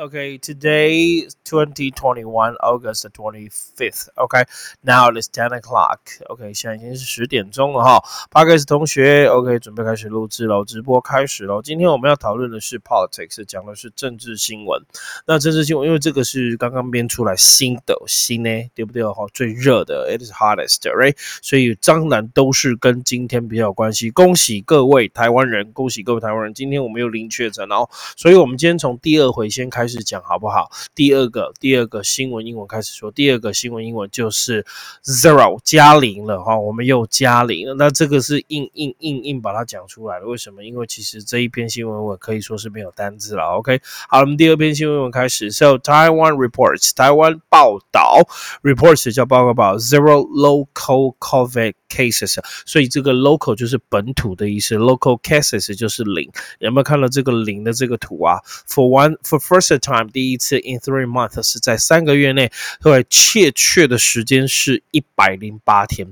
[0.00, 4.08] Okay, today, twenty one August twenty fifth.
[4.16, 4.44] Okay,
[4.82, 5.98] now it's ten o'clock.
[6.30, 8.02] OK，现在已经是十点钟了哈。
[8.30, 11.60] 八个 S 同学，OK，准备开始录制喽，直播开始喽。
[11.60, 14.82] 今天我们要讨论的是 politics，讲的是政治新闻。
[15.26, 19.04] 那政治新闻，因为这个是刚刚编出来新的新呢，对不对？
[19.04, 21.14] 哈，最热的，it is hottest，right？
[21.42, 24.08] 所以当然都是跟今天比较有关系。
[24.10, 27.86] 恭喜各位台湾人，恭喜各位台湾人，今天我们又零确诊哦。
[28.16, 29.89] 所以我们今天从第二回先开始。
[29.90, 30.70] 开始讲好不好？
[30.94, 33.10] 第二个，第二个新闻英文开始说。
[33.10, 34.64] 第二个新闻英文就是
[35.04, 37.74] zero 加零了哈，我们又加零了。
[37.74, 40.26] 那这个是硬硬硬硬把它讲出来了。
[40.26, 40.62] 为什么？
[40.62, 43.42] 因为其实这一篇新闻我可以说是没有单字了。
[43.56, 45.50] OK，好，我们第二篇新闻文开始。
[45.50, 48.22] So Taiwan reports，台湾报道
[48.62, 52.38] ，reports 叫报告报，zero local COVID cases。
[52.64, 56.30] 所以这个 local 就是本土的意思，local cases 就是零。
[56.60, 58.38] 有没有看到这个零的这个图啊
[58.68, 66.06] ？For one, for first time 第一次 in three months 是在三个月内，对，确切的时间是一百零八天。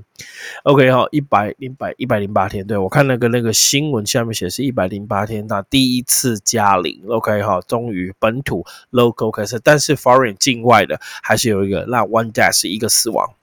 [0.63, 2.67] OK 哈，一百零百一百零八天。
[2.67, 7.01] 对我看那个那个新闻下面写是一百零八天，那第一次加零。
[7.07, 13.33] OK 哈，终于本土 local 开始，但是 foreign 境外的还是有一个，那 one death 是一个死亡。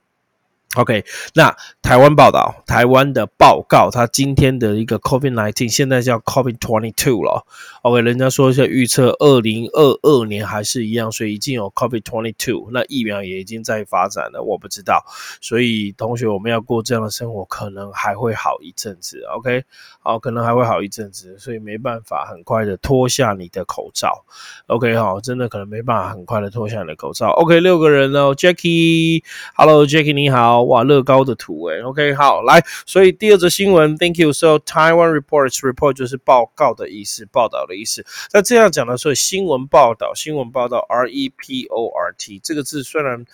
[0.75, 7.47] OK，那台湾报道，台湾的报告，它今天的一个 COVID nineteen，现在叫 COVID twenty two 了。
[7.81, 15.03] OK，人家说一下预测，二零二二年还是一样，所以已经有 COVID twenty two，那疫苗也已经在发展了，我不知道。
[15.41, 19.23] 所以同学，我们要过这样的生活，可能还会好一阵子。
[19.35, 19.65] OK，
[20.01, 24.27] 好，可能还会好一阵子，所以没办法很快的脱下你的口罩。
[24.67, 27.31] OK，好，真的可能没办法很快的脱下你的口罩。
[27.31, 30.56] OK，六个人哦，Jackie，Hello Jackie，你好。
[30.63, 34.33] 哇，乐高的图诶 o k 好，来，所以第二则新闻，Thank you。
[34.33, 38.05] So Taiwan reports report 就是报告的意思，报道的意思。
[38.33, 43.25] 那这样讲的时候，新闻报道，新闻报道，R E P O R T 这个字虽然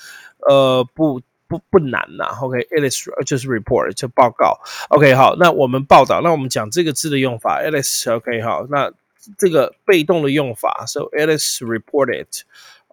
[0.48, 8.90] 呃不不不难呐，OK，it is 就是 report 就报告，OK 好，那我们报道，那我们讲这个字的用法，it is OK 好，那
[9.38, 12.26] 这个被动的用法，so it is reported。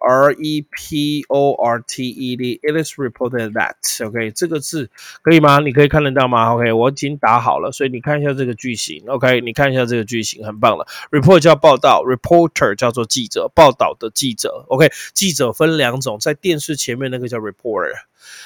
[0.00, 3.74] R E P O R T E D，it is reported that。
[4.06, 4.90] OK，这个字
[5.22, 5.60] 可以吗？
[5.60, 9.04] 你可以看得到吗？OK，我已经打好了，所以你看一下这个句型。
[9.06, 10.86] OK，你看一下这个句型，很棒了。
[11.10, 14.64] Report 叫报道，reporter 叫做记者，报道的记者。
[14.68, 17.92] OK，记者分两种，在电视前面那个叫 reporter。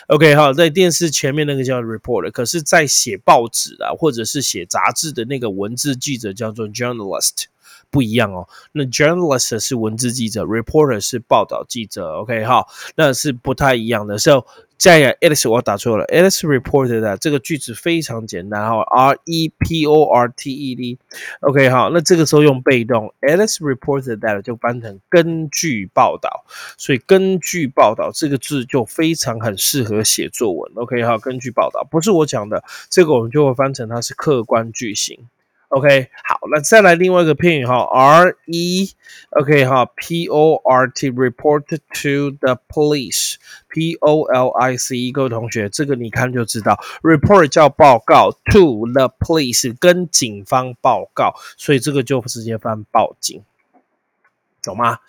[0.08, 7.44] OK，好，在电视前面那个叫 reporter，可是，在写报纸啊，或者是写杂志的那个文字记者叫做 journalist。
[7.90, 14.18] 不一样哦，那 journalist 是文字记者，reporter 是报道记者，OK 好，那是不太一样的。
[14.18, 14.46] So
[14.84, 16.04] 在 it is 我打错了。
[16.08, 26.44] Alice reported 的这个句子非常简单哈，R E P O R T E D，OK 好，那这个时候用被动，Alice reported that 就翻成根据报道，
[26.76, 31.82] 所以根据报道这个字就非常很适合写作文，OK 好，根据报道。
[31.90, 35.18] 不是我讲的，这个我们就会翻成它是客观句型。
[35.74, 48.86] OK，好，那再来另外一个片语哈，R E，OK 哈，P O R T report to the police，P O L I C E，各位同学，这个你看就知道，report 叫报告，to
[48.92, 53.42] the police 跟警方报告，所以这个就直接翻报警，
[54.62, 55.00] 懂吗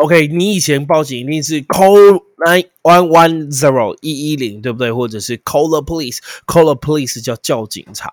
[0.00, 4.90] ？OK，你以前报警一定是 call nine one one zero 一一零，对不对？
[4.90, 8.10] 或者是 call the police，call the police 叫叫警察。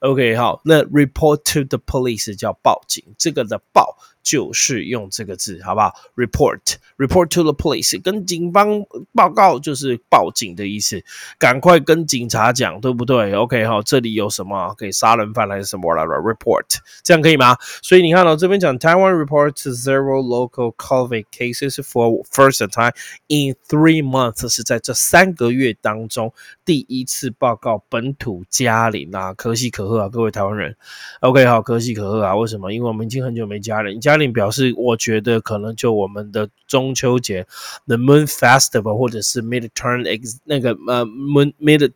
[0.00, 3.96] OK，好，那 report to the police 叫报警，这个的报。
[4.26, 11.00] 就是用这个字，好不好？Report，report to the police，跟警方报告就是报警的意思，
[11.38, 16.64] 赶快跟警察讲，对不对？OK，好，这里有什么可以杀人犯还是什么来了？Report，
[17.04, 17.56] 这样可以吗？
[17.82, 22.92] 所以你看到这边讲，Taiwan report to zero local COVID cases for first time
[23.28, 30.76] in three months，是在这三个月当中第一次报告本土加零啊，可喜可贺啊，各位台湾人。
[31.20, 32.72] OK，好，可喜可贺啊，为什么？
[32.72, 34.16] 因为我们已经很久没加零，加。
[34.32, 37.46] 表示，我觉得可能就我们的中秋节
[37.86, 40.02] ，the Moon Festival，或者是 Midterm
[40.44, 41.92] 那个呃 Moon Mid。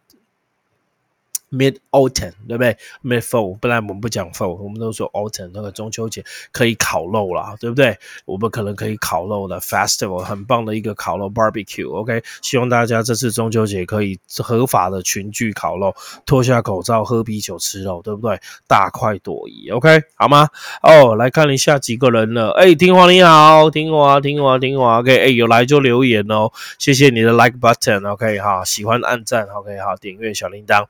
[1.50, 5.50] Mid Autumn 对不对？Mid Fall，不然我们不讲 Fall，我们都说 Autumn。
[5.52, 7.98] 那个中秋节可以烤肉了，对不对？
[8.24, 11.90] 我们可能可以烤肉的 Festival，很棒的一个烤肉 Barbecue。
[11.92, 15.94] OK，希望大家这次中秋节可以合法的群聚烤肉，
[16.24, 18.40] 脱下口罩喝啤酒吃肉，对不对？
[18.68, 19.70] 大快朵颐。
[19.70, 20.48] OK，好吗？
[20.82, 22.50] 哦，来看一下几个人了。
[22.52, 25.00] 哎，听话你好，听话听话听话。
[25.00, 28.08] OK，哎，有来就留言哦，谢谢你的 Like Button。
[28.08, 29.46] OK，哈，喜欢按赞。
[29.48, 30.86] OK，好，点阅小铃铛。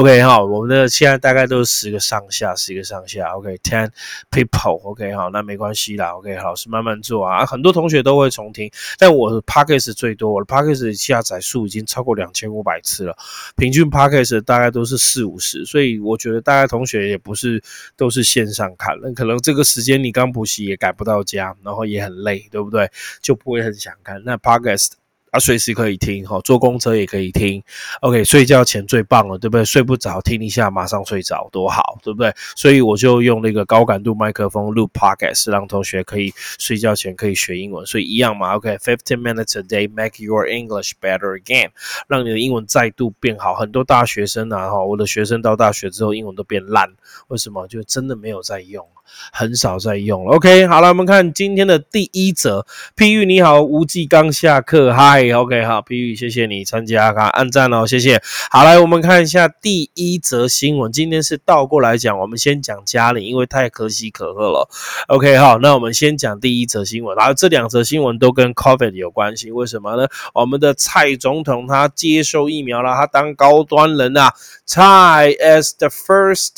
[0.00, 3.26] OK 哈，我们的现在大概都是十个上下，十个上下。
[3.34, 3.90] OK，ten
[4.30, 4.80] people。
[4.80, 6.14] OK 好，那没关系啦。
[6.16, 7.44] OK，老师慢慢做啊。
[7.44, 13.14] 很多同学都会重听，但我的 Podcast 最多，我的 Podcast 下载数已经超过两千五百次了，
[13.56, 17.62] 平均 Podcast 大概都是四五十，所以我觉得大家同学也不是
[17.94, 22.90] 都是线上看，那可能这个时间你刚补习也赶不到家，然后也很累，对不对？
[23.20, 24.22] 就不会很想看。
[24.24, 24.99] 那 Podcast。
[25.30, 27.62] 啊，随时可以听哈，坐公车也可以听。
[28.00, 29.64] OK，睡觉前最棒了，对不对？
[29.64, 32.32] 睡不着听一下，马上睡着，多好，对不对？
[32.56, 37.86] 所以我就用那个高感度麦克风录 Podcast，让同学可以睡觉前可以学英文。
[37.86, 41.70] 所以一样嘛，OK，fifteen minutes a day make your English better again，
[42.08, 43.54] 让你的英文再度变好。
[43.54, 46.92] 很多大学生啊，哈，我的学生到大学之后英文都变烂，
[47.28, 47.66] 为什么？
[47.68, 48.84] 就真的没有在用。
[49.32, 50.36] 很少在用了。
[50.36, 52.66] OK，好了，我们看今天的第一则。
[52.94, 54.92] P 玉你好，无忌刚下课。
[54.92, 58.22] 嗨，OK，好，P 玉，谢谢你参加，哈按赞哦，谢谢。
[58.50, 60.92] 好，来我们看一下第一则新闻。
[60.92, 64.68] 今天是倒过来讲，我们先讲嘉玲，因为太可喜可贺了。
[65.08, 67.16] OK，好，那我们先讲第一则新闻。
[67.16, 70.06] 然后这两则新闻都跟 COVID 有关系，为什么呢？
[70.34, 74.32] 我们的蔡总统他接受疫苗了，他当高端人啊。
[74.66, 76.54] 蔡 as the first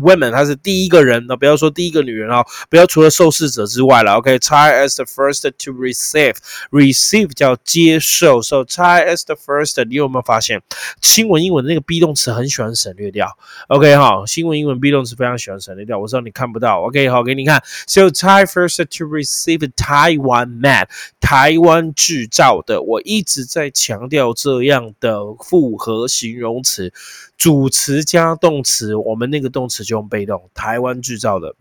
[0.00, 1.73] woman，他是第一个人，那不要说。
[1.74, 4.14] 第一个女人哦，不要除了受试者之外了。
[4.14, 9.84] OK，try as the first to receive，receive 叫接受，so try as the first。
[9.84, 10.62] 你有没有发现
[11.02, 13.28] 新闻英文那个 be 动词很喜欢省略掉
[13.68, 15.98] ？OK 哈，新闻英文 be 动词非常喜欢省略掉。
[15.98, 16.80] 我知道你看不到。
[16.82, 17.62] OK 好，给你看。
[17.86, 20.86] So try first to receive Taiwan made，
[21.20, 22.80] 台湾制造的。
[22.80, 26.92] 我一直在强调这样的复合形容词，
[27.36, 31.56] 主词加动词，我们那个动词就用被动，台湾制造的。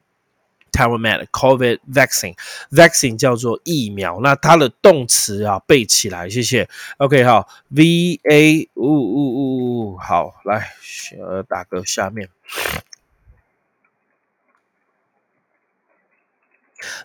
[0.73, 6.67] Taiwan made COVID vaccine，vaccine 叫做疫苗，那它的动词啊背起来，谢谢。
[6.97, 10.73] OK 好，V A 呜呜呜，好来，
[11.21, 12.27] 呃打个下面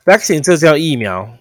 [0.04, 1.36] ，vaccine 这叫疫苗。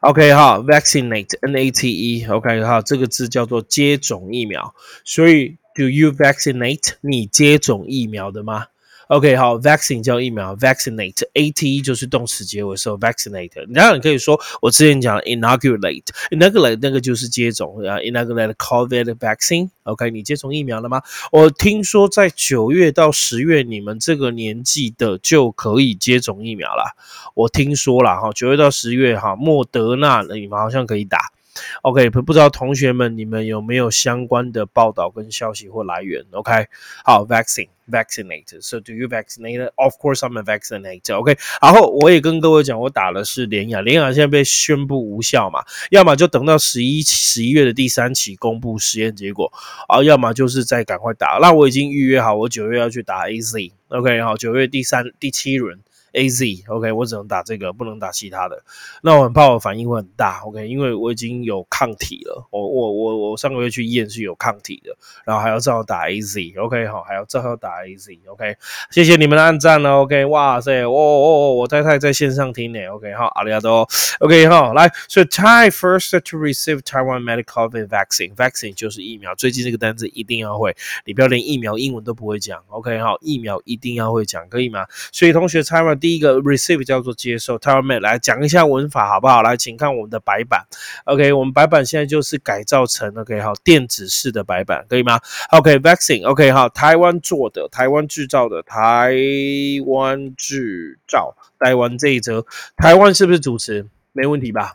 [0.00, 4.74] OK 哈，vaccinate N A T E，OK 哈，这个字叫做接种疫苗，
[5.04, 6.94] 所以 Do you vaccinate？
[7.00, 8.66] 你接种疫苗的吗
[9.08, 13.72] ？OK，好，vaccine 叫疫苗，vaccinate，A T E 就是动词结尾，时候 vaccinate。
[13.72, 19.70] 当然你可以说，我之前讲 inaugurate，inaugurate 那个就是接种啊，inaugurate COVID vaccine。
[19.84, 21.02] OK，你接种疫苗了吗？
[21.30, 26.96] 我听说在九月到十月，你们这个年纪的就可以接种疫苗了。
[27.34, 31.30] 我听说了哈，九月到十月哈，莫德纳你们好像可以打。
[31.82, 36.66] OK，不不知道同学们你们有没有相关的报道跟消息或来源？OK，
[37.04, 37.68] 好，vaccine。
[37.88, 38.62] vaccinated.
[38.62, 39.70] So do you vaccinate?
[39.76, 41.14] Of course, I'm a vaccinated.
[41.14, 49.52] OK，然后我也跟各位讲，我打的是联雅，联雅现在被宣布无效嘛，要么就等到十一十一月的第三期公布实验结果，
[49.86, 51.38] 啊，要么就是再赶快打。
[51.40, 53.70] 那我已经预约好，我九月要去打 AZ。
[53.90, 55.78] OK，好，九月第三第七轮。
[56.12, 58.62] A Z OK，我只能打这个，不能打其他的。
[59.02, 62.46] 那我很怕我反应会很大 OK，因为我已经有抗体了。
[62.50, 68.56] 我我我我上个月去验是有抗体的，然后还要照打 A Z OK 好，还要照样打 A Z OK。
[68.90, 73.86] 谢谢你们的按赞了 OK，哇塞，哦哦哦，我太太在线上听呢 OK 好，阿里亚多
[74.20, 79.34] OK 好，来，所以 Thai first to receive Taiwan medical vaccine，vaccine 就是疫苗。
[79.34, 80.74] 最近这个单词一定要会，
[81.04, 84.86] 你不要连疫苗英文都不会讲 OK 好，疫苗一定要会讲，可以吗？
[85.12, 85.95] 所以同学 Taiwan。
[85.98, 89.42] 第一个 receive 叫做接受，tell me 来讲一下文法好不好？
[89.42, 90.66] 来，请看我们的白板
[91.04, 99.14] ，OK，我们白板现在就是改造成 OK 好电子式的白板，可以吗？OK，vaccine，OK 好，台湾做的，台湾制造的，台
[99.86, 102.44] 湾制造，台湾这一则，
[102.76, 103.86] 台湾是不是主持？
[104.12, 104.74] 没问题吧？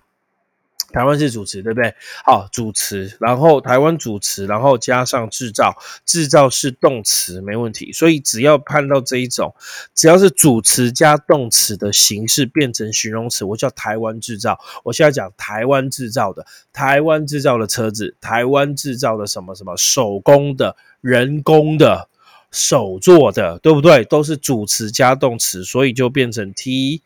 [0.91, 1.93] 台湾是主词，对不对？
[2.25, 7.91] 好，主词，然后台湾主词，然后加上制造，制造是动词，没问题。
[7.91, 9.55] 所以只要看到这一种，
[9.95, 14.59] 只要是主词加动词的形式变成形容词，我叫台湾制造。
[14.83, 22.09] 我现在讲台湾制造的，台湾制造的车子，台湾制造的什么什么手工的、人工的、
[22.51, 24.03] 手做的，对不对？
[24.03, 27.01] 都是主词加动词，所以就变成 T。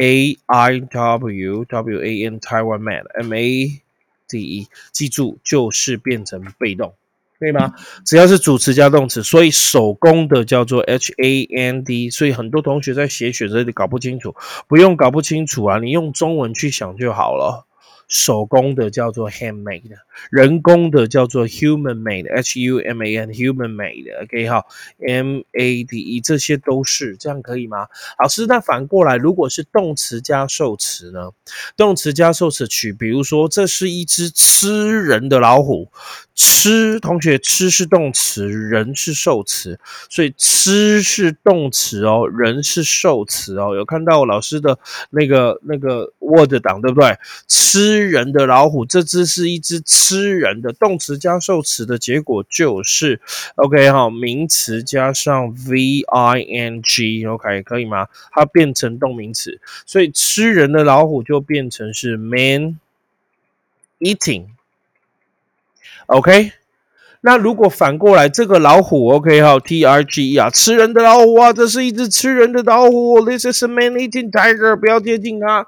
[0.00, 3.82] A I W W A N Taiwan made M A
[4.26, 6.94] D E，记住就是变成被动，
[7.38, 7.74] 可以吗？
[8.06, 12.08] 只要是主词加动词，所以手工的叫做 H A N D。
[12.08, 14.34] 所以很多同学在写选择题搞不清楚，
[14.66, 17.66] 不用搞不清楚啊，你用中文去想就好了。
[18.08, 19.82] 手工的叫做 handmade，
[20.30, 24.64] 人工的叫做 human made，h u m a n human made，OK 哈
[24.98, 27.86] ，m a d e 这些都是这样可以吗？
[28.22, 31.30] 老师，那反过来，如果是动词加受词呢？
[31.76, 35.88] 动词加受词取，比如说这是一只吃人的老虎。
[36.34, 39.78] 吃，同学，吃是动词，人是受词，
[40.08, 43.74] 所以吃是动词哦，人是受词哦。
[43.76, 44.78] 有看到老师的
[45.10, 47.18] 那个那个 Word 档对不对？
[47.46, 53.20] 吃人的老虎，这只是一只吃人的动词加受词的结果就是
[53.56, 58.08] OK 哈，名词加上 V-I-N-G，OK 可以吗？
[58.30, 62.78] 它变成动名词，所以吃人的老虎就变成是 man
[63.98, 64.46] eating。
[66.06, 66.52] OK，
[67.20, 75.66] 那如果反过来，这个老虎 OK 哈，T R G E 啊，吃人的老虎啊，这是一只吃人的老虎，This is a man-eating tiger，不要接近它。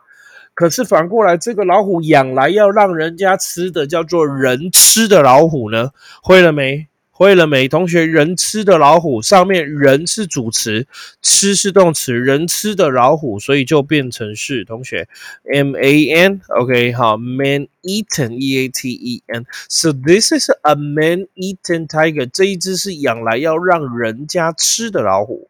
[0.54, 5.90] 可是反过来，这个老虎养来要让人家吃的，叫做人吃的老虎呢？
[6.22, 6.86] 会了没？
[7.16, 7.68] 会了没？
[7.68, 10.88] 同学，人吃的老虎上面人是主词，
[11.22, 15.08] 吃是动词，人吃的老虎，所以就变成是同学
[15.52, 25.48] M A N，OK，好，man eaten E A T E N，so this is a man eaten tiger，这一只是养来要让人家吃的老虎，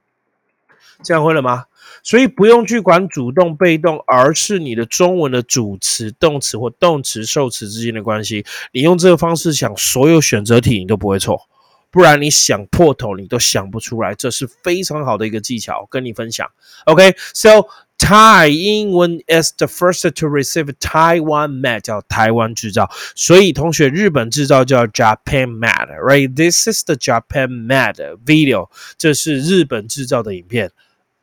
[1.03, 1.65] 这样会了吗？
[2.03, 8.45] 所以不用去管主动被动，而是你的中文的主词、动词或动词、受词之间的关系。
[8.73, 11.49] 你用这个方式想，所有选择题你都不会错。
[11.91, 16.51] 不然你想破头你都想不出来，这是非常好的一个技巧，跟你分享。
[16.87, 17.67] OK，so
[17.98, 22.89] Thai 英文 is the first to receive Taiwan made，叫台湾制造。
[23.15, 30.72] 所以同学，日本制造叫 Japan made，right？This is the Japan made video，这是日本制造的影片。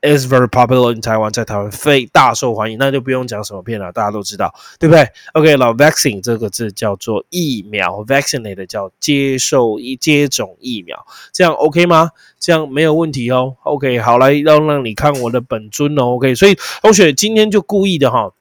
[0.01, 12.11] Is very popular in Taiwan，在台湾非大受欢迎，那就不用讲什么片了，大家都知道，对不对？OK，老 vaccine 这个字叫做疫苗，vaccinate 叫接受一接种疫苗，这样 OK 吗？
[12.39, 13.55] 这样没有问题哦。
[13.63, 16.15] OK，好，来要让你看我的本尊哦。
[16.15, 18.31] OK，所以同学今天就故意的哈。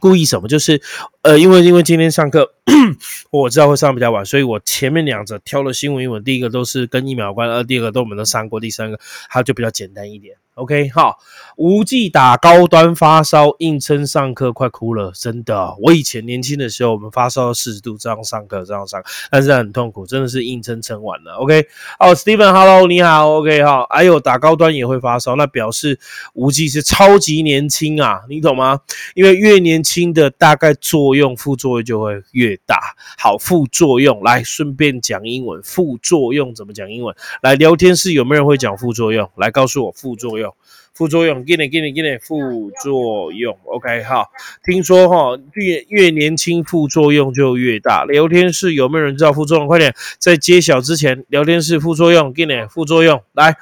[0.00, 0.48] 故意什么？
[0.48, 0.82] 就是
[1.22, 2.52] 呃，因为因为今天上课，
[3.32, 9.00] 我知道会上比较晚，所以我前面两则挑了新闻英文，第一个都是跟疫苗有关，而第二个都我们都上过，第三个
[9.30, 10.36] 它就比较简单一点。
[10.54, 11.18] OK，好，
[11.56, 15.74] 无忌打高端发烧，硬撑上课，快哭了，真的。
[15.82, 21.32] 我以前年轻的时候，我们发烧到四十度这样上课，这样上，但是很痛苦，真的是硬撑撑完了。
[21.38, 21.66] OK，
[21.98, 25.98] 哦，Steven，Hello，你好，OK，好，还有打高端也会发烧，那表示
[26.34, 28.78] 无忌是超级年轻啊，你懂吗？
[29.16, 32.78] 因为越年轻的大概作用副作用就会越大。
[33.18, 37.12] 好，副作用来顺便讲英文，副作用怎么讲英文？
[37.42, 39.28] 来聊天室有没有人会讲副作用？
[39.34, 40.43] 来告诉我副作用。
[40.92, 44.30] 副作用，给你给你给你副作用，OK 好。
[44.64, 48.04] 听说哈，越越年轻副作用就越大。
[48.04, 49.66] 聊天室有没有人知道副作用？
[49.66, 53.22] 快点，在揭晓之前，聊天室副作用，给你副作用。
[53.32, 53.56] 来，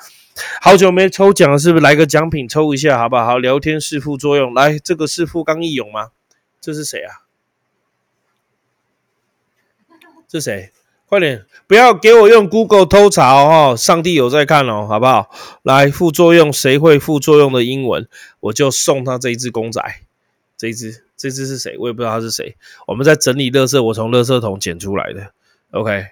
[0.61, 1.83] 好久没抽奖了，是不是？
[1.83, 3.25] 来个奖品抽一下，好不好？
[3.25, 6.11] 好，聊天室副作用，来，这个是富冈义勇吗？
[6.61, 7.25] 这是谁啊？
[10.29, 10.71] 这谁？
[11.13, 13.77] 快点，不要给我用 Google 偷查哦！
[13.77, 15.29] 上帝有在看哦，好不好？
[15.63, 18.09] 来，副作用，谁会副作用的英文，
[18.41, 19.83] 我就送他这一只公仔。
[20.57, 21.77] 这一只，这只是谁？
[21.79, 22.57] 我也不知道他是谁。
[22.87, 25.33] 我们在整理垃圾，我从垃圾桶捡出来的。
[25.73, 26.07] OK，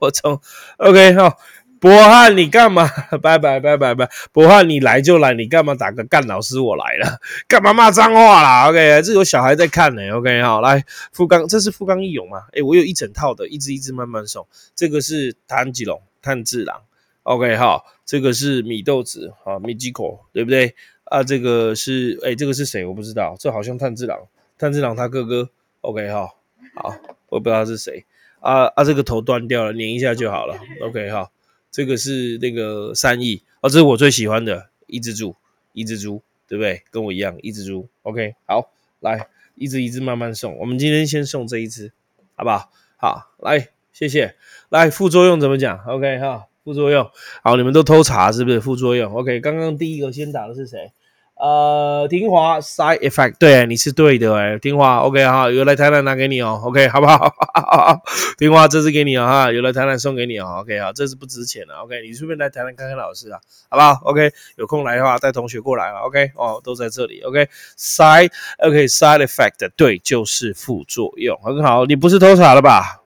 [0.00, 0.40] 我从
[0.78, 1.36] OK 好。
[1.80, 2.86] 博翰，你干嘛？
[3.22, 4.08] 拜拜拜拜拜！
[4.32, 6.24] 博翰，你来就来，你干嘛打个干？
[6.26, 7.18] 老师，我来了，
[7.48, 10.10] 干嘛骂脏话啦？OK，这有小孩在看呢。
[10.10, 12.42] OK，好，来富冈，这是富冈义勇吗？
[12.52, 14.46] 诶，我有一整套的，一只一只慢慢送。
[14.76, 16.82] 这个是炭治龙，炭治郎。
[17.22, 20.74] OK，好，这个是米豆子，好米吉口，对不对？
[21.04, 22.84] 啊，这个是，诶，这个是谁？
[22.84, 24.18] 我不知道，这好像炭治郎，
[24.58, 25.48] 炭治郎他哥哥。
[25.80, 26.36] OK，好，
[26.74, 26.94] 好，
[27.30, 28.04] 我不知道是谁。
[28.40, 30.58] 啊啊，这个头断掉了，粘一下就好了。
[30.82, 31.30] OK，好。
[31.70, 35.36] 这个是那个三亿哦，这是我最喜欢的一只猪，
[35.72, 36.82] 一只猪，对不对？
[36.90, 37.88] 跟我一样，一只猪。
[38.02, 40.56] OK，好，来一只一只慢慢送。
[40.58, 41.92] 我们今天先送这一只，
[42.34, 42.70] 好不好？
[42.96, 44.34] 好，来，谢谢。
[44.68, 47.10] 来，副作用怎么讲？OK，哈，副作用。
[47.42, 48.60] 好，你们都偷查是不是？
[48.60, 49.14] 副作用。
[49.14, 50.92] OK，刚刚第一个先打的是谁？
[51.40, 57.32] 呃，听华 side effect，对，你是对的哎，听华，OK 哈，有来台南拿给你哦，OK 好不好？
[58.36, 72.99] 听华，这是给你哦哈，有来台南送给你哦，OK 好，这是不值钱的，OK，你顺便来台南看看老师啊，好不好？OK，有空来的话带同学过来啊，OK 哦，都在这里，OK，side，OK，side effect，对，就是副作用，很好，你不是偷查了吧？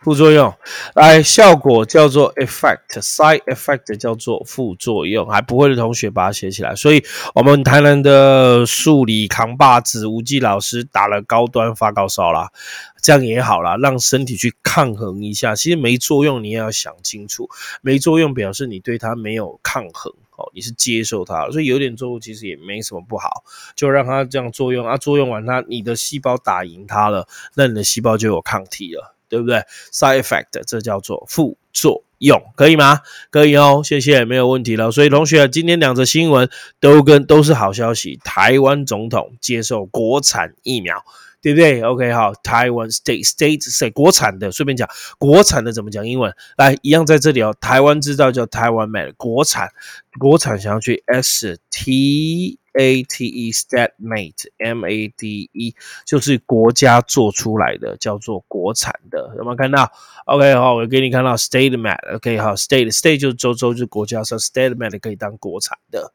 [0.00, 0.54] 副作用，
[0.94, 6.74] 来效果叫做 effect，side effect 叫做副作用，还不会的同学把它写起来。
[6.74, 12.50] 所以，我们台南的数理扛把子吴季老师打了高端发高烧啦，
[13.02, 15.56] 这样也好啦，让身体去抗衡一下。
[15.56, 17.48] 其实没作用，你也要想清楚，
[17.82, 23.42] 没作用表示你对它没有抗衡哦，你是接受它，所以有点作用其实也没什么不好，
[23.74, 27.26] 就让它这样作用啊，作用完它，你的细胞打赢它了，
[27.56, 29.16] 那你的细胞就有抗体了。
[29.28, 33.00] 对不对？Side effect，这叫做副作用，可以吗？
[33.30, 34.90] 可以哦，谢谢，没有问题了。
[34.90, 36.48] 所以同学，今天两则新闻
[36.80, 38.18] 都跟都是好消息。
[38.24, 41.04] 台湾总统接受国产疫苗，
[41.40, 46.34] 对不对？OK，好，台湾 state state state 国产的，顺便讲国产的怎么讲英文？
[46.56, 47.54] 来，一样在这里哦。
[47.60, 49.68] 台湾制造叫台湾 made，国产
[50.18, 52.58] 国产想要去 S T。
[52.78, 55.74] A T E state made M A D E
[56.06, 59.90] 就是国家做出来的，叫做国产的，有没有看到
[60.26, 66.12] ？OK 好，我给你看到 state made，OK 好，state state 就是州州就是国家，说 state made 可以当国产的。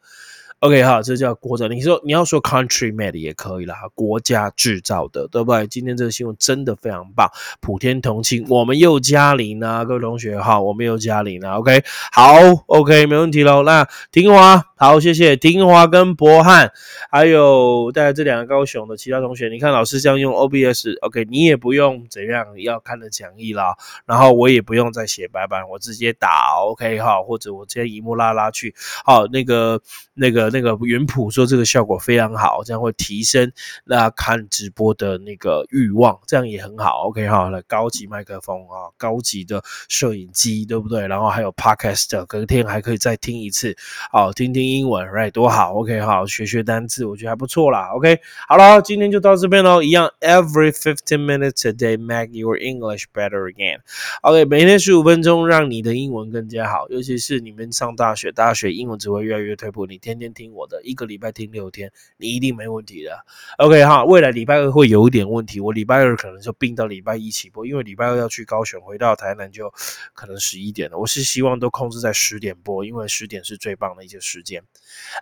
[0.63, 1.69] OK 哈，这叫国产。
[1.69, 5.67] 你说你要说 country made 也可以啦，国家制造的，对不对？
[5.67, 7.29] 今天这个新闻真的非常棒，
[7.59, 11.55] 普天同庆，我们又加零啊，各位同学哈，我们又加零了。
[11.55, 12.35] OK，好
[12.67, 13.63] ，OK，没问题喽。
[13.63, 16.71] 那听华，好，谢谢听华跟博汉，
[17.11, 29.81] 还有带来这两个高雄的其他同学，你看老师这样用 OBS，OK，你也不用怎样要看的讲义啦，然后我也不用再写白板，我直接打 OK 哈，或者我直接一幕拉拉去，好，那个
[30.13, 30.52] 那个。
[30.53, 33.51] 那个云谱说这个效果非常好，这样会提升
[33.83, 37.07] 那看直播的那个欲望，这样也很好。
[37.07, 41.07] OK 哈，那高级麦克风啊，高级的摄影机，对不对？
[41.07, 43.75] 然后还有 Podcast，隔天还可以再听一次，
[44.11, 45.73] 好听听英文，Right 多好。
[45.73, 47.89] OK 好，学学单词，我觉得还不错啦。
[47.95, 49.81] OK 好了，今天就到这边喽。
[49.81, 53.79] 一样，Every fifteen minutes a day make your English better again。
[54.21, 56.87] OK，每天十五分钟，让你的英文更加好。
[56.89, 60.42] 尤其是你们上大学，大学英文只会越来越退步，你天天听。
[60.43, 63.25] 听我的一个礼拜听六天，你一定没问题的。
[63.57, 69.73] OK 哈，未来礼拜二会有一点问题，我礼拜二可能就并到礼拜一起播，因为礼拜二要去高雄，回到台南就
[70.13, 70.97] 可能十一点了。
[70.97, 74.61] 我是希望都控制在十点播，因为十点是最棒的一些时间。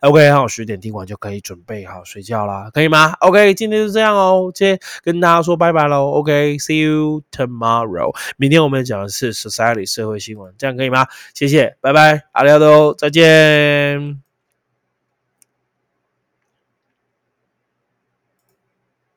[0.02, 6.12] OK 好，十点听完就可以准备好睡觉啦，可以吗？OK，今天就这样哦，今天跟大家说拜拜喽。
[6.12, 8.16] OK，See you tomorrow。
[8.38, 11.06] 明天我们讲的是 Society 社会新闻，这样可以吗？
[11.34, 14.31] 谢谢，拜拜，阿廖多，再见。